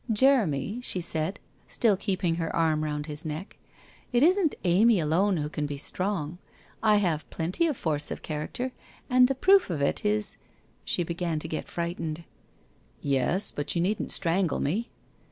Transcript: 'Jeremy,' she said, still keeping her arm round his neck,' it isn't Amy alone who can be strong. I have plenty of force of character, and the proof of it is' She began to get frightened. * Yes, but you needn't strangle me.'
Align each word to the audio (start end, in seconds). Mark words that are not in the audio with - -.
'Jeremy,' 0.11 0.79
she 0.81 0.99
said, 0.99 1.39
still 1.67 1.95
keeping 1.95 2.37
her 2.37 2.55
arm 2.55 2.83
round 2.83 3.05
his 3.05 3.23
neck,' 3.23 3.57
it 4.11 4.23
isn't 4.23 4.55
Amy 4.63 4.99
alone 4.99 5.37
who 5.37 5.47
can 5.47 5.67
be 5.67 5.77
strong. 5.77 6.39
I 6.81 6.95
have 6.95 7.29
plenty 7.29 7.67
of 7.67 7.77
force 7.77 8.09
of 8.09 8.23
character, 8.23 8.71
and 9.11 9.27
the 9.27 9.35
proof 9.35 9.69
of 9.69 9.79
it 9.79 10.03
is' 10.03 10.37
She 10.85 11.03
began 11.03 11.37
to 11.37 11.47
get 11.47 11.67
frightened. 11.67 12.23
* 12.69 13.01
Yes, 13.19 13.51
but 13.51 13.75
you 13.75 13.81
needn't 13.83 14.11
strangle 14.11 14.59
me.' 14.59 14.89